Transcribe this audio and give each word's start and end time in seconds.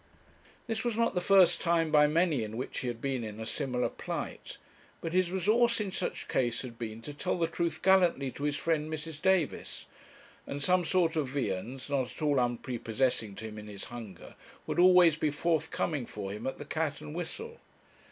This 0.65 0.83
was 0.83 0.97
not 0.97 1.13
the 1.13 1.21
first 1.21 1.61
time 1.61 1.91
by 1.91 2.07
many 2.07 2.43
in 2.43 2.57
which 2.57 2.79
he 2.79 2.87
had 2.87 3.01
been 3.01 3.23
in 3.23 3.39
a 3.39 3.45
similar 3.45 3.87
plight 3.87 4.57
but 4.99 5.13
his 5.13 5.29
resource 5.31 5.79
in 5.79 5.91
such 5.91 6.27
case 6.27 6.63
had 6.63 6.79
been 6.79 7.03
to 7.03 7.13
tell 7.13 7.37
the 7.37 7.45
truth 7.45 7.83
gallantly 7.83 8.31
to 8.31 8.45
his 8.45 8.55
friend 8.55 8.91
Mrs. 8.91 9.21
Davis; 9.21 9.85
and 10.47 10.59
some 10.59 10.85
sort 10.85 11.15
of 11.15 11.27
viands, 11.27 11.87
not 11.87 12.11
at 12.13 12.19
all 12.23 12.39
unprepossessing 12.39 13.35
to 13.35 13.45
him 13.45 13.59
in 13.59 13.67
his 13.67 13.83
hunger, 13.93 14.33
would 14.65 14.79
always 14.79 15.17
be 15.17 15.29
forthcoming 15.29 16.07
for 16.07 16.31
him 16.31 16.47
at 16.47 16.57
the 16.57 16.65
'Cat 16.65 17.01
and 17.01 17.13
Whistle.' 17.13 17.59